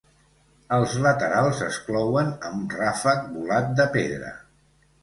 Els 0.77 0.95
laterals 1.03 1.61
es 1.67 1.77
clouen 1.91 2.33
amb 2.51 2.77
ràfec 2.81 3.25
volat 3.39 3.73
de 3.83 3.91
pedra. 3.99 4.35